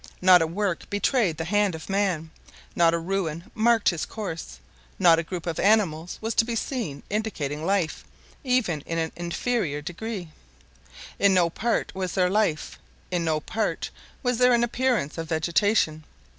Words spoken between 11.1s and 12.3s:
In no part was